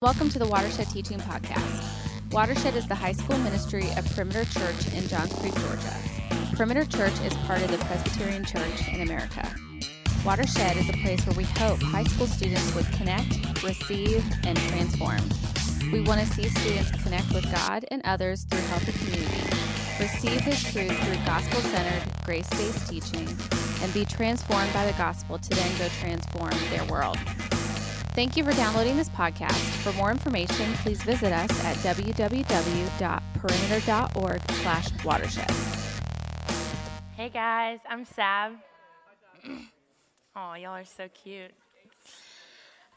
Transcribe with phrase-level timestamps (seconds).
[0.00, 2.30] Welcome to the Watershed Teaching Podcast.
[2.30, 5.92] Watershed is the high school ministry of Perimeter Church in Johns Creek, Georgia.
[6.54, 9.52] Perimeter Church is part of the Presbyterian Church in America.
[10.24, 15.18] Watershed is a place where we hope high school students would connect, receive, and transform.
[15.90, 19.50] We want to see students connect with God and others through healthy community,
[19.98, 23.26] receive His truth through gospel centered, grace based teaching,
[23.82, 27.18] and be transformed by the gospel to then go transform their world.
[28.18, 29.60] Thank you for downloading this podcast.
[29.84, 35.48] For more information, please visit us at www.perimeter.org slash watershed.
[37.12, 38.54] Hey guys, I'm Sab.
[40.34, 41.52] oh, y'all are so cute.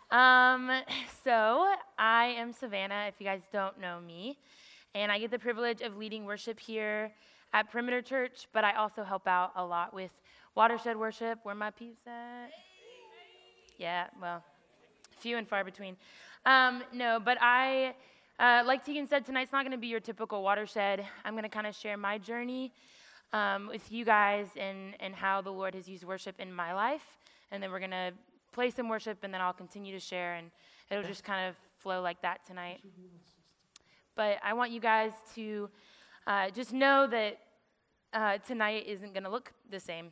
[0.10, 0.72] Um,
[1.24, 4.40] so I am Savannah, if you guys don't know me,
[4.96, 7.12] and I get the privilege of leading worship here
[7.54, 10.20] at Perimeter Church, but I also help out a lot with
[10.55, 11.38] Watershed Worship.
[11.44, 12.49] Where my at?
[13.77, 14.44] Yeah, well,
[15.22, 15.96] few and far between.
[16.46, 17.94] Um, no, but I,
[18.40, 21.05] uh, like Tegan said, tonight's not going to be your typical watershed.
[21.24, 22.74] I'm going to kind of share my journey
[23.32, 27.05] um, with you guys and, and how the Lord has used worship in my life.
[27.52, 28.12] And then we're going to
[28.52, 30.50] play some worship, and then I'll continue to share, and
[30.90, 32.82] it'll just kind of flow like that tonight.
[34.16, 35.70] But I want you guys to
[36.28, 37.38] uh, just know that
[38.13, 40.12] uh, tonight isn't going to look the same.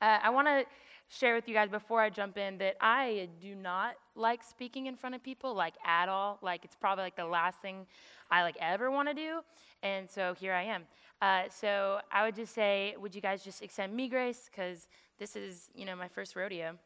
[0.00, 0.64] Uh, I want to
[1.12, 4.96] share with you guys before I jump in that I do not like speaking in
[4.96, 6.38] front of people, like at all.
[6.42, 7.86] Like it's probably like the last thing
[8.30, 9.40] I like ever want to do.
[9.82, 10.84] And so here I am.
[11.20, 14.48] Uh, so I would just say, would you guys just extend me grace?
[14.50, 16.76] Because this is, you know, my first rodeo.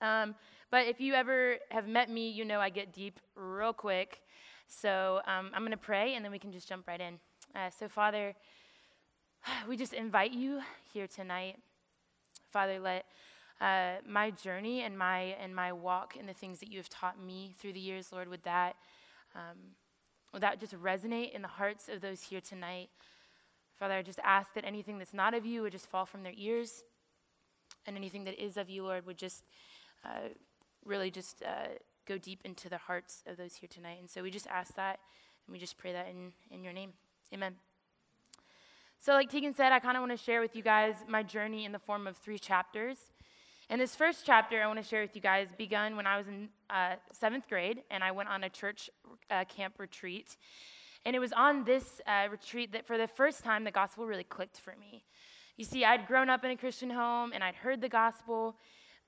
[0.00, 0.34] Um,
[0.70, 4.20] but if you ever have met me, you know I get deep real quick.
[4.68, 7.18] So um, I'm going to pray and then we can just jump right in.
[7.54, 8.34] Uh, so, Father,
[9.68, 10.60] we just invite you
[10.92, 11.56] here tonight.
[12.50, 13.06] Father, let
[13.60, 17.22] uh, my journey and my and my walk and the things that you have taught
[17.22, 18.76] me through the years, Lord, would that
[19.34, 19.56] um,
[20.32, 22.90] would that just resonate in the hearts of those here tonight?
[23.78, 26.34] Father, I just ask that anything that's not of you would just fall from their
[26.36, 26.84] ears,
[27.86, 29.44] and anything that is of you, Lord, would just
[30.04, 30.28] uh,
[30.84, 31.68] really just uh,
[32.06, 33.98] go deep into the hearts of those here tonight.
[34.00, 35.00] And so we just ask that,
[35.46, 36.92] and we just pray that in in your name,
[37.32, 37.54] Amen.
[39.00, 41.64] So, like Tegan said, I kind of want to share with you guys my journey
[41.64, 42.96] in the form of three chapters.
[43.70, 46.28] And this first chapter I want to share with you guys begun when I was
[46.28, 48.90] in uh, seventh grade and I went on a church
[49.30, 50.36] uh, camp retreat.
[51.06, 54.24] And it was on this uh, retreat that for the first time the gospel really
[54.24, 55.04] clicked for me.
[55.56, 58.56] You see, I'd grown up in a Christian home and I'd heard the gospel,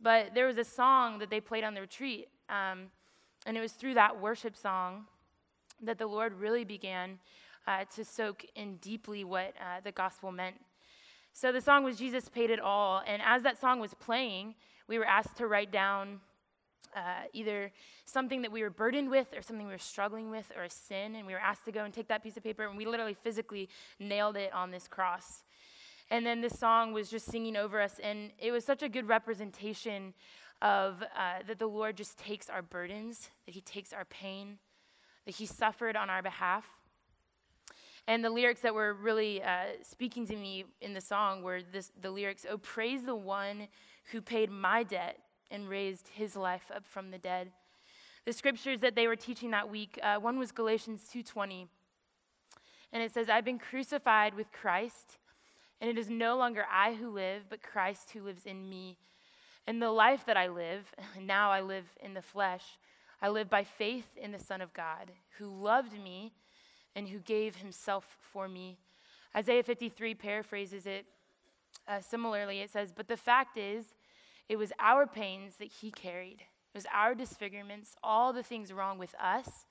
[0.00, 2.28] but there was a song that they played on the retreat.
[2.48, 2.86] Um,
[3.44, 5.04] and it was through that worship song
[5.82, 7.18] that the Lord really began
[7.66, 10.56] uh, to soak in deeply what uh, the gospel meant
[11.38, 13.02] so the song was Jesus Paid It All.
[13.06, 14.54] And as that song was playing,
[14.88, 16.20] we were asked to write down
[16.96, 17.72] uh, either
[18.06, 21.14] something that we were burdened with or something we were struggling with or a sin.
[21.14, 23.12] And we were asked to go and take that piece of paper, and we literally
[23.12, 23.68] physically
[24.00, 25.42] nailed it on this cross.
[26.10, 29.06] And then this song was just singing over us, and it was such a good
[29.06, 30.14] representation
[30.62, 34.56] of uh, that the Lord just takes our burdens, that He takes our pain,
[35.26, 36.75] that He suffered on our behalf.
[38.08, 41.90] And the lyrics that were really uh, speaking to me in the song were this,
[42.00, 43.66] the lyrics, Oh, praise the one
[44.12, 45.18] who paid my debt
[45.50, 47.50] and raised his life up from the dead.
[48.24, 51.66] The scriptures that they were teaching that week, uh, one was Galatians 2.20.
[52.92, 55.18] And it says, I've been crucified with Christ,
[55.80, 58.96] and it is no longer I who live, but Christ who lives in me.
[59.66, 62.64] And the life that I live, now I live in the flesh,
[63.20, 66.32] I live by faith in the Son of God, who loved me
[66.96, 68.78] and who gave himself for me.
[69.36, 71.04] Isaiah 53 paraphrases it
[71.86, 72.60] uh, similarly.
[72.60, 73.84] It says, But the fact is,
[74.48, 78.98] it was our pains that he carried, it was our disfigurements, all the things wrong
[78.98, 79.66] with us.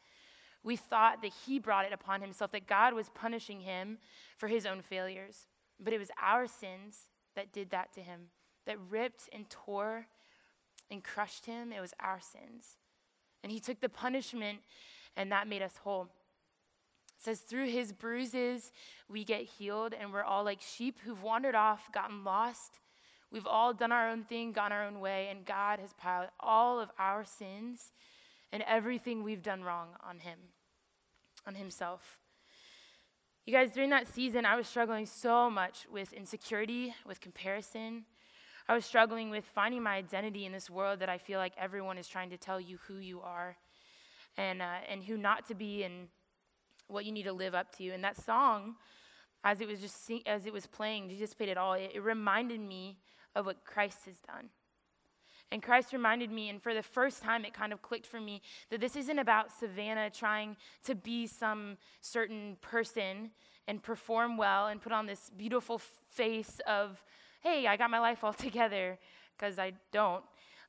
[0.64, 4.00] We thought that he brought it upon himself, that God was punishing him
[4.38, 5.46] for his own failures.
[5.80, 7.02] But it was our sins
[7.36, 8.22] that did that to him,
[8.66, 10.08] that ripped and tore
[10.90, 11.72] and crushed him.
[11.72, 12.78] It was our sins.
[13.44, 14.60] And he took the punishment,
[15.16, 16.10] and that made us whole
[17.18, 18.72] says, Through his bruises
[19.10, 22.80] we get healed, and we're all like sheep who've wandered off, gotten lost.
[23.32, 26.80] We've all done our own thing, gone our own way, and God has piled all
[26.80, 27.92] of our sins
[28.52, 30.40] and everything we've done wrong on him,
[31.46, 32.20] on himself.
[33.46, 38.06] You guys, during that season, I was struggling so much with insecurity, with comparison.
[38.68, 41.98] I was struggling with finding my identity in this world that I feel like everyone
[41.98, 43.56] is trying to tell you who you are
[44.38, 46.08] and, uh, and who not to be and
[46.88, 47.90] what you need to live up to.
[47.90, 48.76] And that song,
[49.44, 51.74] as it was just sing, as it was playing, Jesus paid it all.
[51.74, 52.98] It, it reminded me
[53.36, 54.50] of what Christ has done.
[55.52, 58.42] And Christ reminded me, and for the first time, it kind of clicked for me
[58.72, 63.30] that this isn't about Savannah trying to be some certain person
[63.68, 65.80] and perform well and put on this beautiful
[66.10, 67.04] face of,
[67.42, 68.98] hey, I got my life all together,
[69.38, 70.24] because I don't.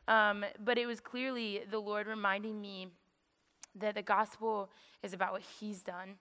[0.09, 2.89] Um, but it was clearly the Lord reminding me
[3.81, 4.71] that the gospel
[5.03, 6.17] is about what He's done,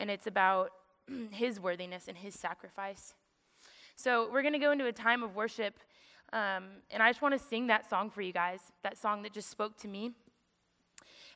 [0.00, 0.72] and it's about
[1.30, 3.14] His worthiness and His sacrifice.
[3.96, 5.78] So we're going to go into a time of worship,
[6.32, 9.32] um, and I just want to sing that song for you guys, that song that
[9.32, 10.12] just spoke to me.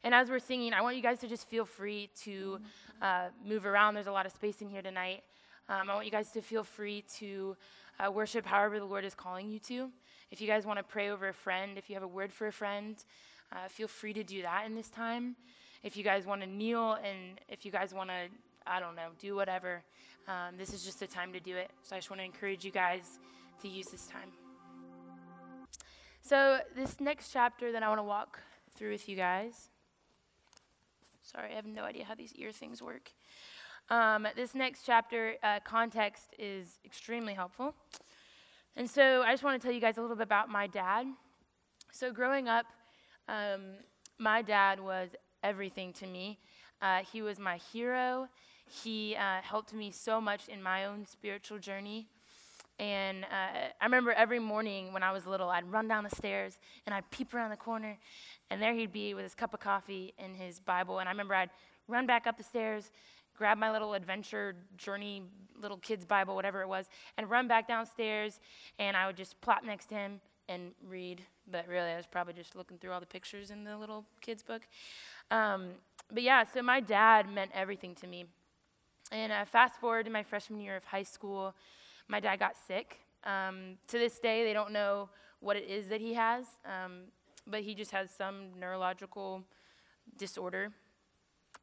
[0.03, 2.59] And as we're singing, I want you guys to just feel free to
[3.03, 3.95] uh, move around.
[3.95, 5.23] There's a lot of space in here tonight.
[5.69, 7.57] Um, I want you guys to feel free to
[7.99, 9.91] uh, worship however the Lord is calling you to.
[10.31, 12.47] If you guys want to pray over a friend, if you have a word for
[12.47, 12.97] a friend,
[13.53, 15.37] uh, feel free to do that in this time.
[15.83, 18.29] If you guys want to kneel and if you guys want to,
[18.67, 19.83] I don't know, do whatever,
[20.29, 21.71] um, this is just the time to do it.
[21.83, 23.19] So I just want to encourage you guys
[23.63, 24.31] to use this time.
[26.23, 28.39] So, this next chapter that I want to walk
[28.77, 29.71] through with you guys
[31.23, 33.13] Sorry, I have no idea how these ear things work.
[33.89, 37.75] Um, this next chapter, uh, context, is extremely helpful.
[38.75, 41.07] And so I just want to tell you guys a little bit about my dad.
[41.93, 42.67] So, growing up,
[43.29, 43.63] um,
[44.19, 45.11] my dad was
[45.43, 46.39] everything to me.
[46.83, 48.29] Uh, he was my hero.
[48.67, 52.09] He uh, helped me so much in my own spiritual journey.
[52.79, 56.59] And uh, I remember every morning when I was little, I'd run down the stairs
[56.87, 57.99] and I'd peep around the corner,
[58.51, 60.99] and there he'd be with his cup of coffee and his Bible.
[60.99, 61.51] And I remember I'd
[61.89, 62.91] run back up the stairs,
[63.37, 65.25] grab my little adventure journey,
[65.61, 66.87] little kid's Bible, whatever it was,
[67.19, 68.41] and run back downstairs,
[68.79, 70.21] and I would just plop next to him
[70.51, 71.23] and read.
[71.51, 74.43] But really, I was probably just looking through all the pictures in the little kid's
[74.43, 74.63] book.
[75.31, 75.69] Um,
[76.13, 78.27] but yeah, so my dad meant everything to me.
[79.13, 81.55] And uh, fast forward to my freshman year of high school
[82.11, 82.99] my dad got sick.
[83.25, 85.09] Um, to this day, they don't know
[85.39, 87.05] what it is that he has, um,
[87.47, 89.45] but he just has some neurological
[90.19, 90.73] disorder.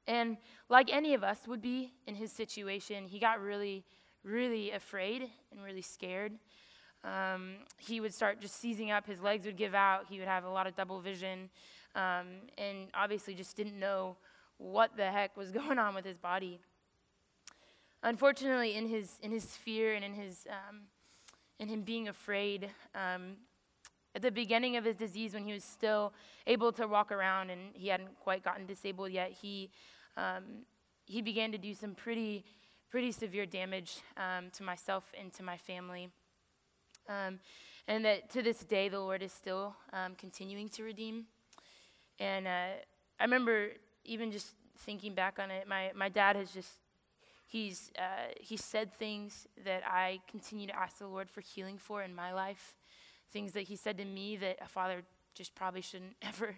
[0.07, 0.38] And
[0.69, 3.83] like any of us would be in his situation, he got really,
[4.24, 6.33] really afraid and really scared.
[7.04, 10.44] Um, he would start just seizing up, his legs would give out, he would have
[10.44, 11.50] a lot of double vision,
[11.96, 12.28] um,
[12.58, 14.18] and obviously just didn't know
[14.58, 16.60] what the heck was going on with his body.
[18.04, 20.82] Unfortunately, in his, in his fear and in, his, um,
[21.60, 23.38] in him being afraid, um,
[24.16, 26.14] at the beginning of his disease, when he was still
[26.48, 29.70] able to walk around and he hadn't quite gotten disabled yet, he,
[30.16, 30.66] um,
[31.06, 32.44] he began to do some pretty,
[32.90, 36.10] pretty severe damage um, to myself and to my family.
[37.09, 37.39] Um,
[37.88, 41.25] and that to this day, the Lord is still um, continuing to redeem.
[42.19, 42.80] And uh,
[43.19, 43.69] I remember
[44.04, 46.69] even just thinking back on it, my, my dad has just
[47.48, 52.04] He's, uh, he said things that I continue to ask the Lord for healing for
[52.04, 52.75] in my life,
[53.31, 56.57] things that he said to me that a father just probably shouldn't ever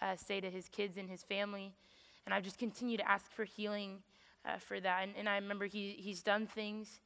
[0.00, 1.74] uh, say to his kids and his family.
[2.24, 3.98] And I've just continue to ask for healing
[4.46, 5.02] uh, for that.
[5.02, 7.00] And, and, I remember he, he's done things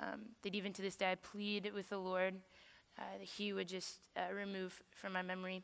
[0.00, 2.34] um, that even to this day I plead with the Lord
[2.98, 5.62] uh, that he would just uh, remove from my memory.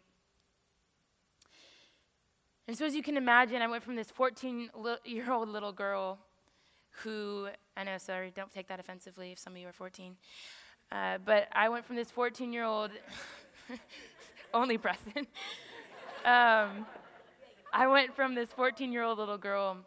[2.66, 4.70] And so, as you can imagine, I went from this 14
[5.04, 6.18] year old little girl
[7.02, 10.16] who, I know, sorry, don't take that offensively if some of you are 14.
[10.92, 12.90] Uh, but I went from this 14 year old,
[14.54, 15.26] only Preston.
[16.24, 16.86] um,
[17.72, 19.78] I went from this 14 year old little girl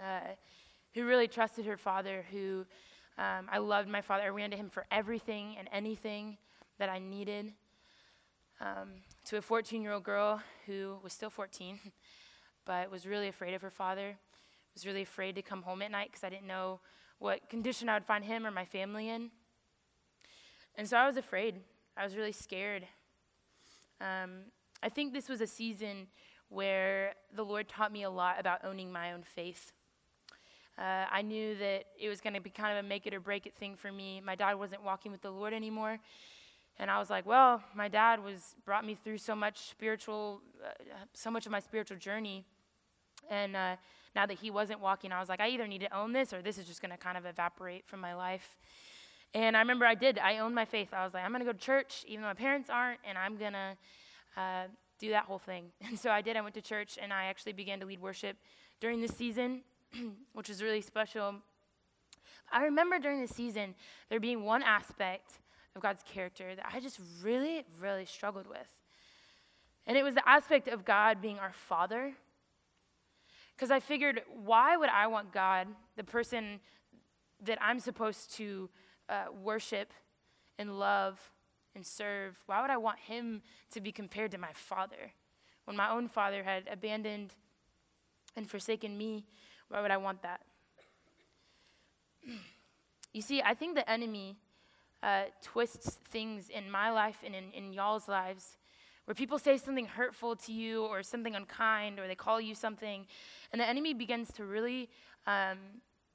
[0.00, 0.32] uh,
[0.94, 2.66] who really trusted her father, who
[3.18, 4.24] um, I loved my father.
[4.24, 6.38] I ran to him for everything and anything
[6.78, 7.52] that I needed,
[8.60, 8.90] um,
[9.26, 11.78] to a 14 year old girl who was still 14,
[12.64, 14.16] but was really afraid of her father
[14.74, 16.80] was really afraid to come home at night because I didn't know
[17.18, 19.30] what condition I would find him or my family in.
[20.74, 21.60] And so I was afraid.
[21.96, 22.86] I was really scared.
[24.00, 24.46] Um,
[24.82, 26.08] I think this was a season
[26.48, 29.72] where the Lord taught me a lot about owning my own faith.
[30.76, 33.20] Uh, I knew that it was going to be kind of a make it or
[33.20, 34.20] break it thing for me.
[34.24, 35.98] My dad wasn't walking with the Lord anymore.
[36.78, 41.04] And I was like, well, my dad was brought me through so much spiritual, uh,
[41.12, 42.44] so much of my spiritual journey.
[43.30, 43.76] And uh,
[44.16, 46.42] now that he wasn't walking, I was like, I either need to own this or
[46.42, 48.56] this is just going to kind of evaporate from my life.
[49.34, 50.18] And I remember I did.
[50.18, 50.88] I owned my faith.
[50.92, 53.16] I was like, I'm going to go to church, even though my parents aren't, and
[53.16, 53.76] I'm going to
[54.36, 54.64] uh,
[54.98, 55.66] do that whole thing.
[55.88, 56.36] And so I did.
[56.36, 58.36] I went to church, and I actually began to lead worship
[58.80, 59.62] during this season,
[60.32, 61.36] which was really special.
[62.52, 63.74] I remember during the season
[64.08, 65.32] there being one aspect
[65.74, 68.80] of God's character that I just really, really struggled with.
[69.86, 72.14] And it was the aspect of God being our Father
[73.54, 76.60] because I figured, why would I want God, the person
[77.44, 78.68] that I'm supposed to
[79.08, 79.92] uh, worship
[80.58, 81.20] and love
[81.74, 82.36] and serve?
[82.46, 85.12] Why would I want him to be compared to my father?
[85.66, 87.34] When my own father had abandoned
[88.36, 89.24] and forsaken me,
[89.68, 90.40] why would I want that?
[93.12, 94.36] You see, I think the enemy
[95.02, 98.56] uh, twists things in my life and in, in y'all's lives
[99.04, 103.06] where people say something hurtful to you or something unkind or they call you something,
[103.52, 104.88] and the enemy begins to really
[105.26, 105.58] um,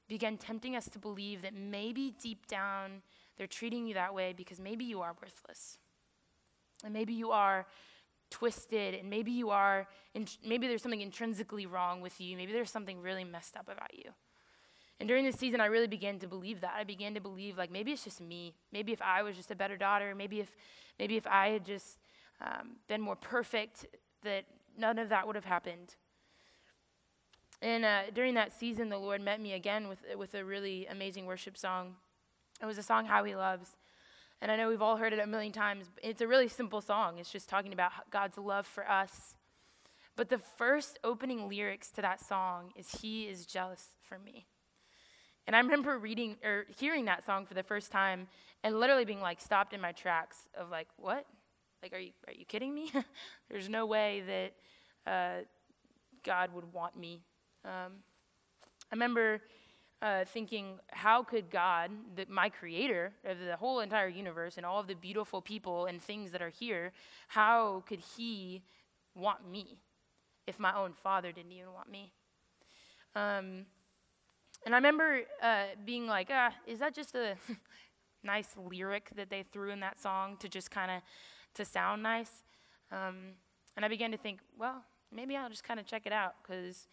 [0.08, 3.02] begin tempting us to believe that maybe deep down
[3.40, 5.78] they're treating you that way because maybe you are worthless.
[6.84, 7.66] And maybe you are
[8.30, 9.88] twisted, and maybe you are,
[10.44, 12.36] maybe there's something intrinsically wrong with you.
[12.36, 14.10] Maybe there's something really messed up about you.
[14.98, 16.74] And during this season, I really began to believe that.
[16.76, 18.54] I began to believe, like, maybe it's just me.
[18.70, 20.54] Maybe if I was just a better daughter, maybe if,
[20.98, 21.98] maybe if I had just
[22.40, 23.86] um, been more perfect,
[24.22, 24.44] that
[24.76, 25.96] none of that would have happened.
[27.62, 31.26] And uh, during that season, the Lord met me again with, with a really amazing
[31.26, 31.96] worship song.
[32.62, 33.70] It was a song, How He Loves.
[34.42, 35.86] And I know we've all heard it a million times.
[36.02, 37.18] It's a really simple song.
[37.18, 39.36] It's just talking about God's love for us.
[40.16, 44.46] But the first opening lyrics to that song is He is jealous for me.
[45.46, 48.28] And I remember reading or hearing that song for the first time
[48.62, 51.26] and literally being like stopped in my tracks of like, what?
[51.82, 52.92] Like, are you, are you kidding me?
[53.50, 54.22] There's no way
[55.06, 55.44] that uh,
[56.24, 57.22] God would want me.
[57.64, 57.92] Um,
[58.90, 59.40] I remember
[60.02, 64.80] uh, thinking, how could God, the, my creator of the whole entire universe and all
[64.80, 66.92] of the beautiful people and things that are here,
[67.28, 68.62] how could he
[69.14, 69.78] want me
[70.46, 72.12] if my own father didn't even want me?
[73.14, 73.66] Um,
[74.64, 77.36] and I remember uh, being like, ah, is that just a
[78.22, 81.02] nice lyric that they threw in that song to just kind of
[81.54, 82.42] to sound nice?
[82.90, 83.34] Um,
[83.76, 84.82] and I began to think, well,
[85.14, 86.88] maybe I'll just kind of check it out because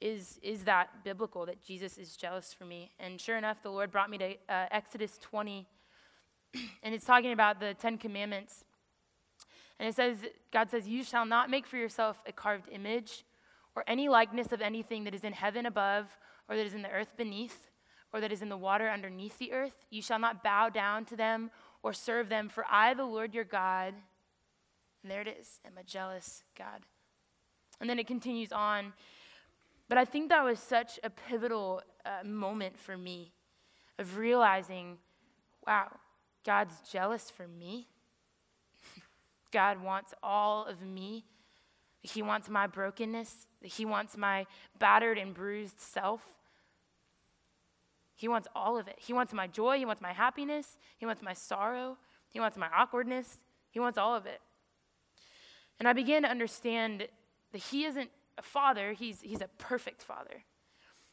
[0.00, 2.90] is, is that biblical that Jesus is jealous for me?
[2.98, 5.66] And sure enough, the Lord brought me to uh, Exodus 20,
[6.82, 8.64] and it's talking about the Ten Commandments.
[9.78, 10.18] And it says,
[10.52, 13.24] God says, You shall not make for yourself a carved image
[13.74, 16.06] or any likeness of anything that is in heaven above,
[16.48, 17.70] or that is in the earth beneath,
[18.12, 19.84] or that is in the water underneath the earth.
[19.90, 21.50] You shall not bow down to them
[21.82, 23.94] or serve them, for I, the Lord your God,
[25.02, 26.82] and there it is, am a jealous God.
[27.80, 28.92] And then it continues on.
[29.88, 33.32] But I think that was such a pivotal uh, moment for me
[33.98, 34.98] of realizing,
[35.66, 35.88] wow,
[36.44, 37.88] God's jealous for me.
[39.52, 41.24] God wants all of me.
[42.00, 43.46] He wants my brokenness.
[43.62, 44.46] He wants my
[44.78, 46.22] battered and bruised self.
[48.14, 48.96] He wants all of it.
[48.98, 49.78] He wants my joy.
[49.78, 50.76] He wants my happiness.
[50.98, 51.96] He wants my sorrow.
[52.28, 53.38] He wants my awkwardness.
[53.70, 54.40] He wants all of it.
[55.78, 57.06] And I began to understand
[57.52, 60.44] that He isn't a father, he's, he's a perfect father.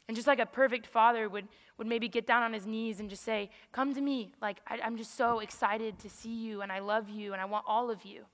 [0.07, 3.09] And just like a perfect father would, would maybe get down on his knees and
[3.09, 4.31] just say, Come to me.
[4.41, 7.45] Like, I, I'm just so excited to see you, and I love you, and I
[7.45, 8.25] want all of you.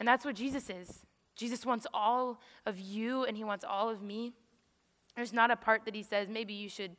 [0.00, 1.06] And that's what Jesus is.
[1.36, 4.32] Jesus wants all of you, and he wants all of me.
[5.14, 6.96] There's not a part that he says, maybe you should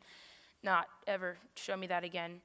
[0.64, 2.40] not ever show me that again.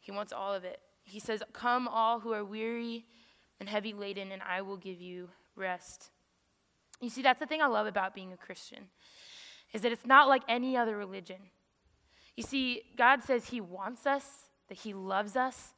[0.00, 0.80] He wants all of it.
[1.04, 3.06] He says, Come, all who are weary
[3.58, 6.10] and heavy laden, and I will give you rest.
[7.00, 8.88] You see, that's the thing I love about being a Christian,
[9.72, 11.36] is that it's not like any other religion.
[12.36, 14.24] You see, God says He wants us,
[14.68, 15.72] that He loves us,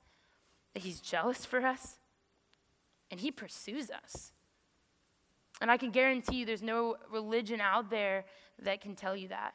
[0.75, 1.99] that He's jealous for us,
[3.11, 4.33] and He pursues us.
[5.61, 8.25] And I can guarantee you there's no religion out there
[8.63, 9.55] that can tell you that.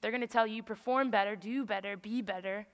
[0.00, 2.66] They're going to tell you perform better, do better, be better.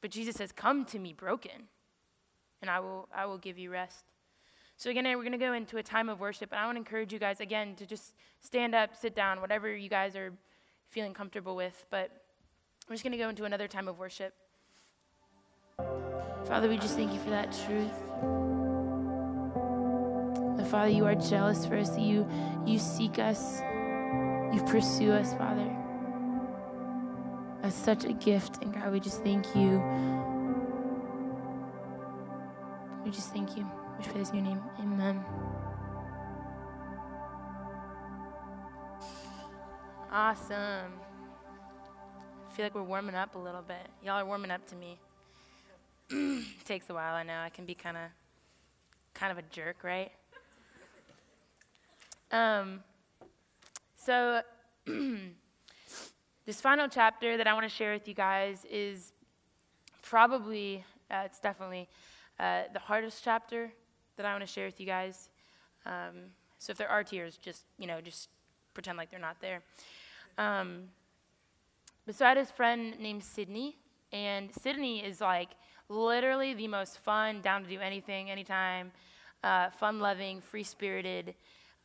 [0.00, 1.68] But Jesus says, Come to me broken,
[2.60, 4.04] and I will, I will give you rest.
[4.78, 6.78] So, again, we're going to go into a time of worship, and I want to
[6.78, 10.32] encourage you guys, again, to just stand up, sit down, whatever you guys are
[10.88, 11.84] feeling comfortable with.
[11.90, 12.12] But
[12.88, 14.34] we're just going to go into another time of worship.
[16.46, 17.90] Father, we just thank you for that truth.
[20.58, 21.98] And Father, you are jealous for us.
[21.98, 22.24] You,
[22.64, 23.60] you seek us.
[24.54, 25.76] You pursue us, Father.
[27.64, 28.62] As such a gift.
[28.62, 29.82] And God, we just thank you.
[33.04, 33.68] We just thank you.
[33.98, 34.62] We praise your name.
[34.78, 35.24] Amen.
[40.12, 40.92] Awesome.
[42.48, 43.88] I feel like we're warming up a little bit.
[44.04, 44.98] Y'all are warming up to me.
[46.64, 47.40] Takes a while, I know.
[47.40, 48.04] I can be kind of
[49.14, 50.12] kind of a jerk, right?
[52.30, 52.84] Um,
[53.96, 54.42] so
[56.46, 59.12] this final chapter that I want to share with you guys is
[60.02, 61.88] probably, uh, it's definitely
[62.38, 63.72] uh, the hardest chapter
[64.18, 65.30] that I want to share with you guys.
[65.86, 68.28] Um, so if there are tears, just you know, just
[68.74, 69.62] pretend like they're not there.
[70.36, 70.84] Um,
[72.04, 73.76] but so I had this friend named Sydney,
[74.12, 75.50] and Sydney is like
[75.88, 78.92] literally the most fun, down to do anything, anytime,
[79.42, 81.34] uh, fun loving, free spirited,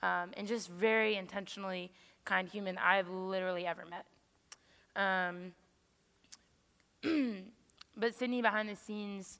[0.01, 1.91] um, and just very intentionally
[2.25, 4.05] kind human I've literally ever met.
[4.95, 5.53] Um,
[7.97, 9.39] but Sydney, behind the scenes,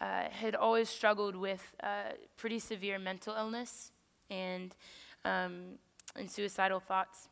[0.00, 3.92] uh, had always struggled with uh, pretty severe mental illness
[4.30, 4.74] and,
[5.24, 5.78] um,
[6.14, 7.28] and suicidal thoughts.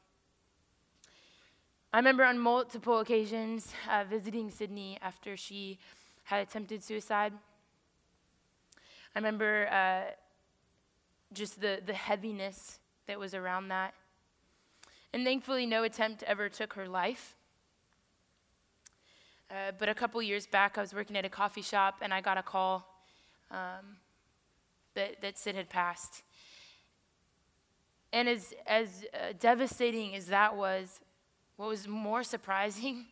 [1.92, 5.78] I remember on multiple occasions uh, visiting Sydney after she
[6.24, 7.32] had attempted suicide.
[9.14, 10.10] I remember uh,
[11.32, 13.94] just the, the heaviness that was around that.
[15.12, 17.36] And thankfully, no attempt ever took her life.
[19.54, 22.20] Uh, but a couple years back, I was working at a coffee shop and I
[22.20, 22.88] got a call
[23.52, 23.98] um,
[24.94, 26.24] that, that Sid had passed.
[28.12, 30.98] And as, as uh, devastating as that was,
[31.56, 33.06] what was more surprising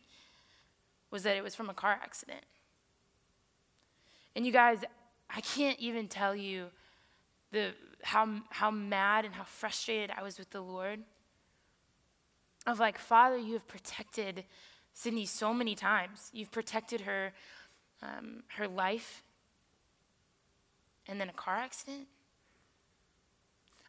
[1.11, 2.43] was that it was from a car accident.
[4.35, 4.79] And you guys,
[5.33, 6.65] I can't even tell you
[7.53, 7.71] the,
[8.01, 10.99] how, how mad and how frustrated I was with the Lord.
[12.67, 14.43] Of like, Father, you have protected
[14.93, 16.29] Sydney so many times.
[16.33, 17.33] You've protected her,
[18.01, 19.23] um, her life,
[21.07, 22.07] and then a car accident.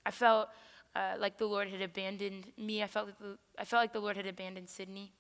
[0.07, 0.49] I felt
[0.95, 2.83] uh, like the Lord had abandoned me.
[2.83, 5.13] I felt, like the, I felt like the Lord had abandoned Sydney.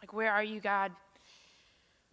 [0.00, 0.92] Like, where are you, God?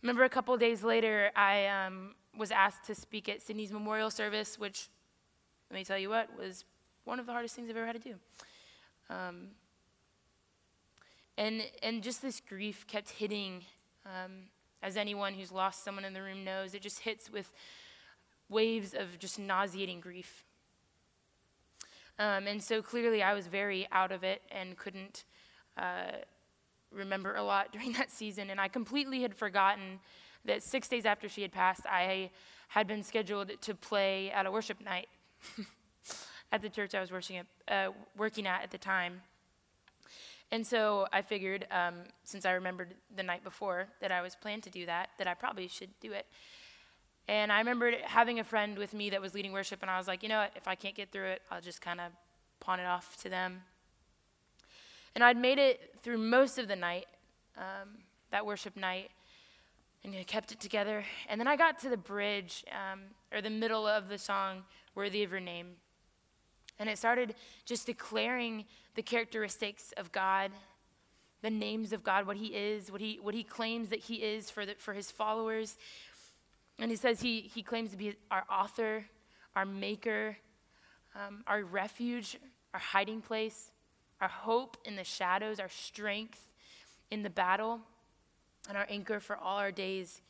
[0.01, 4.57] Remember a couple days later, I um, was asked to speak at Sydney's memorial service,
[4.57, 4.87] which,
[5.69, 6.65] let me tell you what, was
[7.03, 8.15] one of the hardest things I've ever had to do.
[9.09, 9.47] Um,
[11.39, 13.63] and, and just this grief kept hitting,
[14.05, 14.31] um,
[14.83, 17.53] as anyone who's lost someone in the room knows, it just hits with
[18.49, 20.43] waves of just nauseating grief.
[22.19, 25.23] Um, and so clearly I was very out of it and couldn't
[25.77, 26.11] uh,
[26.91, 28.49] remember a lot during that season.
[28.49, 30.01] And I completely had forgotten
[30.43, 32.31] that six days after she had passed, I
[32.67, 35.07] had been scheduled to play at a worship night
[36.51, 39.21] at the church I was working at, uh, working at at the time.
[40.51, 44.63] And so I figured, um, since I remembered the night before that I was planned
[44.63, 46.25] to do that, that I probably should do it.
[47.27, 50.07] And I remembered having a friend with me that was leading worship, and I was
[50.07, 52.11] like, you know what, if I can't get through it, I'll just kind of
[52.59, 53.61] pawn it off to them.
[55.13, 57.05] And I'd made it through most of the night,
[57.55, 57.89] um,
[58.31, 59.11] that worship night,
[60.03, 61.05] and I kept it together.
[61.27, 64.63] And then I got to the bridge, um, or the middle of the song,
[64.95, 65.75] Worthy of Your Name.
[66.79, 68.65] And it started just declaring
[68.95, 70.51] the characteristics of God,
[71.41, 74.49] the names of God, what He is, what He, what he claims that He is
[74.49, 75.77] for, the, for His followers,
[76.79, 79.05] and he says he, he claims to be our author,
[79.55, 80.37] our maker,
[81.13, 82.37] um, our refuge,
[82.73, 83.71] our hiding place,
[84.21, 86.41] our hope in the shadows, our strength
[87.11, 87.81] in the battle,
[88.67, 90.21] and our anchor for all our days.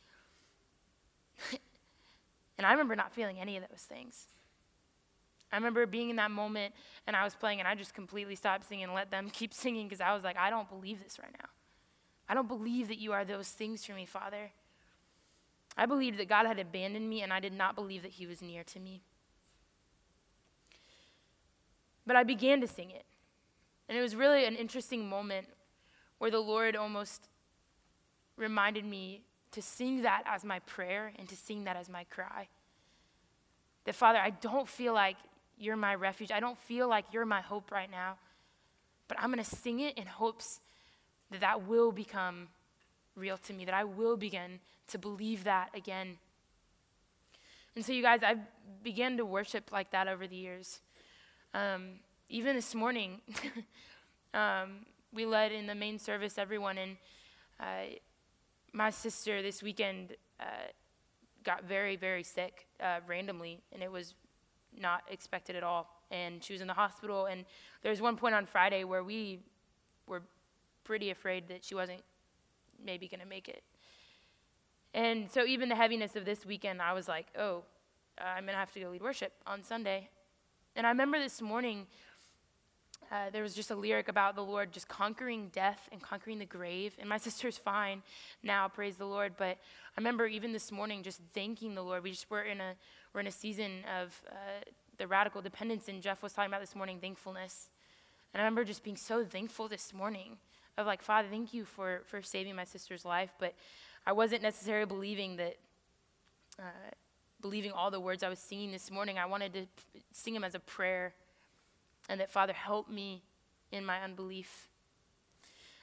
[2.58, 4.26] and I remember not feeling any of those things.
[5.52, 6.74] I remember being in that moment
[7.06, 9.88] and I was playing and I just completely stopped singing and let them keep singing
[9.88, 11.48] because I was like, I don't believe this right now.
[12.28, 14.52] I don't believe that you are those things for me, Father.
[15.76, 18.40] I believed that God had abandoned me, and I did not believe that He was
[18.40, 19.02] near to me.
[22.06, 23.04] But I began to sing it.
[23.88, 25.48] And it was really an interesting moment
[26.18, 27.28] where the Lord almost
[28.36, 32.48] reminded me to sing that as my prayer and to sing that as my cry.
[33.84, 35.16] That, Father, I don't feel like
[35.60, 36.32] you're my refuge.
[36.32, 38.16] I don't feel like you're my hope right now.
[39.06, 40.60] But I'm going to sing it in hopes
[41.30, 42.48] that that will become
[43.14, 46.16] real to me, that I will begin to believe that again.
[47.76, 48.40] And so, you guys, I've
[48.82, 50.80] began to worship like that over the years.
[51.52, 53.20] Um, even this morning,
[54.34, 56.96] um, we led in the main service everyone, and
[57.58, 57.94] uh,
[58.72, 60.44] my sister this weekend uh,
[61.44, 64.14] got very, very sick uh, randomly, and it was
[64.78, 65.88] not expected at all.
[66.10, 67.44] And she was in the hospital, and
[67.82, 69.40] there was one point on Friday where we
[70.06, 70.22] were
[70.84, 72.02] pretty afraid that she wasn't
[72.84, 73.62] maybe going to make it.
[74.92, 77.62] And so, even the heaviness of this weekend, I was like, oh,
[78.18, 80.08] I'm going to have to go lead worship on Sunday.
[80.74, 81.86] And I remember this morning,
[83.10, 86.44] uh, there was just a lyric about the Lord just conquering death and conquering the
[86.44, 86.94] grave.
[86.98, 88.02] And my sister's fine
[88.42, 89.34] now, praise the Lord.
[89.36, 92.04] But I remember even this morning just thanking the Lord.
[92.04, 92.74] We just were in a,
[93.12, 94.34] we're in a season of uh,
[94.98, 97.70] the radical dependence, and Jeff was talking about this morning thankfulness.
[98.32, 100.36] And I remember just being so thankful this morning
[100.78, 103.30] of like, Father, thank you for, for saving my sister's life.
[103.38, 103.54] But
[104.06, 105.56] I wasn't necessarily believing that,
[106.58, 106.90] uh,
[107.40, 109.18] believing all the words I was singing this morning.
[109.18, 109.66] I wanted to
[110.12, 111.14] sing them as a prayer,
[112.10, 113.22] and that Father, help me
[113.70, 114.68] in my unbelief.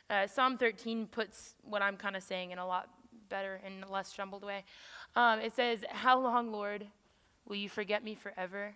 [0.10, 2.90] Uh, Psalm 13 puts what I'm kind of saying in a lot
[3.30, 4.66] better and less jumbled way.
[5.16, 6.86] Um, it says, How long, Lord,
[7.48, 8.76] will you forget me forever?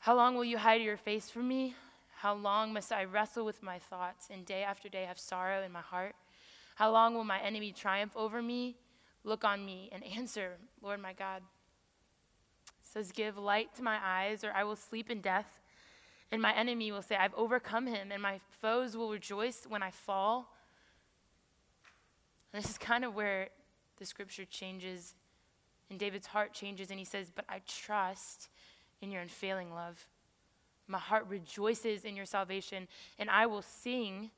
[0.00, 1.76] How long will you hide your face from me?
[2.18, 5.70] How long must I wrestle with my thoughts and day after day have sorrow in
[5.70, 6.14] my heart?
[6.74, 8.76] How long will my enemy triumph over me?
[9.22, 11.42] Look on me and answer, Lord my God.
[12.66, 15.61] It says, Give light to my eyes, or I will sleep in death.
[16.32, 19.90] And my enemy will say, I've overcome him, and my foes will rejoice when I
[19.90, 20.50] fall.
[22.52, 23.48] And this is kind of where
[23.98, 25.14] the scripture changes,
[25.90, 28.48] and David's heart changes, and he says, But I trust
[29.02, 30.06] in your unfailing love.
[30.88, 34.30] My heart rejoices in your salvation, and I will sing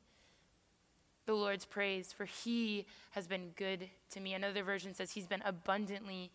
[1.27, 4.35] the Lord's praise, for he has been good to me.
[4.35, 6.33] Another version says, He's been abundantly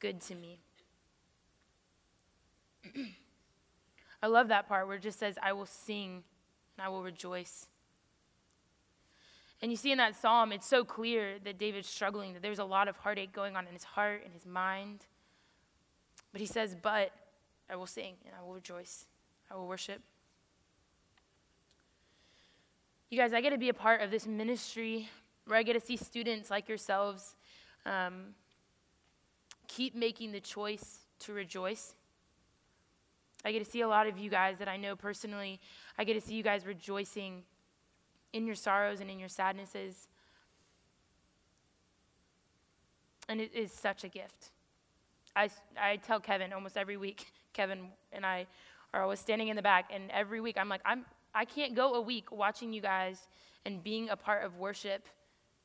[0.00, 0.60] good to me.
[4.22, 6.22] I love that part where it just says, I will sing
[6.76, 7.66] and I will rejoice.
[9.60, 12.64] And you see in that psalm, it's so clear that David's struggling, that there's a
[12.64, 15.00] lot of heartache going on in his heart and his mind.
[16.32, 17.10] But he says, But
[17.68, 19.06] I will sing and I will rejoice,
[19.50, 20.00] I will worship.
[23.10, 25.08] You guys, I get to be a part of this ministry
[25.46, 27.34] where I get to see students like yourselves
[27.86, 28.34] um,
[29.66, 31.94] keep making the choice to rejoice.
[33.44, 35.60] I get to see a lot of you guys that I know personally.
[35.96, 37.42] I get to see you guys rejoicing
[38.32, 40.08] in your sorrows and in your sadnesses.
[43.28, 44.50] And it is such a gift.
[45.36, 48.46] I, I tell Kevin almost every week, Kevin and I
[48.92, 51.94] are always standing in the back, and every week I'm like, I'm, I can't go
[51.94, 53.28] a week watching you guys
[53.66, 55.06] and being a part of worship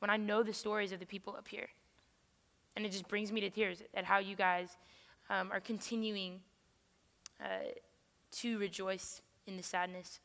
[0.00, 1.68] when I know the stories of the people up here.
[2.76, 4.76] And it just brings me to tears at how you guys
[5.30, 6.40] um, are continuing
[7.42, 7.70] uh,
[8.30, 10.20] to rejoice in the sadness.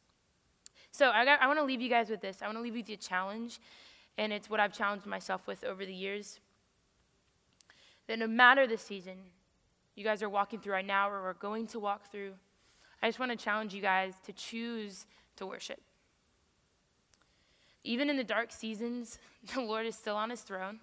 [0.91, 2.41] So I, I want to leave you guys with this.
[2.41, 3.59] I want to leave you with a challenge,
[4.17, 6.39] and it's what I've challenged myself with over the years.
[8.07, 9.17] That no matter the season
[9.95, 12.33] you guys are walking through right now or are going to walk through,
[13.01, 15.05] I just want to challenge you guys to choose
[15.37, 15.79] to worship.
[17.83, 19.19] Even in the dark seasons,
[19.53, 20.79] the Lord is still on his throne.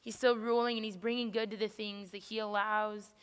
[0.00, 3.14] He's still ruling and he's bringing good to the things that he allows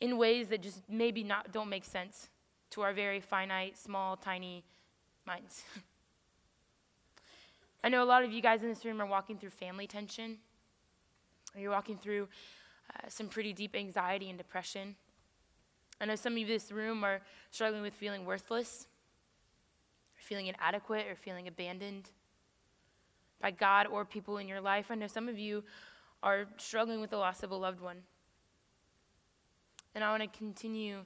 [0.00, 2.28] in ways that just maybe not don't make sense
[2.70, 4.64] to our very finite, small, tiny
[5.26, 5.62] minds.
[7.84, 10.38] I know a lot of you guys in this room are walking through family tension,
[11.54, 12.28] or you're walking through
[12.94, 14.96] uh, some pretty deep anxiety and depression.
[16.00, 18.86] I know some of you in this room are struggling with feeling worthless,
[20.16, 22.10] or feeling inadequate, or feeling abandoned
[23.40, 24.86] by God or people in your life.
[24.90, 25.62] I know some of you
[26.22, 27.98] are struggling with the loss of a loved one.
[29.94, 31.04] And I want to continue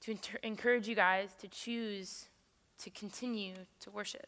[0.00, 2.26] to inter- encourage you guys to choose
[2.78, 4.26] to continue to worship.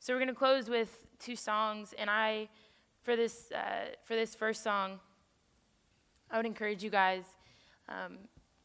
[0.00, 2.48] So we're going to close with two songs, and I,
[3.02, 5.00] for this uh, for this first song,
[6.30, 7.24] I would encourage you guys
[7.88, 8.18] um,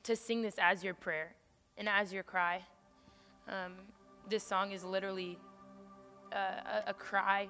[0.03, 1.35] to sing this as your prayer
[1.77, 2.61] and as your cry.
[3.47, 3.73] Um,
[4.29, 5.37] this song is literally
[6.31, 7.49] a, a cry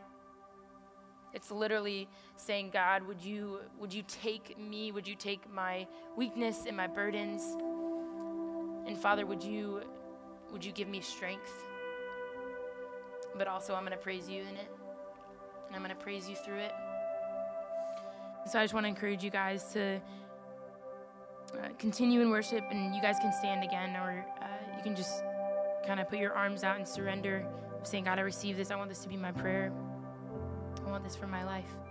[1.34, 4.92] it's literally saying, God, would you, would you take me?
[4.92, 7.42] Would you take my weakness and my burdens?
[8.88, 9.82] And Father, would you,
[10.52, 11.52] would you give me strength?
[13.36, 14.70] But also, I'm going to praise you in it.
[15.68, 16.74] And I'm going to praise you through it.
[18.46, 20.00] So I just want to encourage you guys to
[21.56, 25.24] uh, continue in worship, and you guys can stand again, or uh, you can just
[25.88, 27.46] kind of put your arms out and surrender,
[27.84, 28.70] saying, God, I receive this.
[28.70, 29.72] I want this to be my prayer
[30.86, 31.84] want this for my life.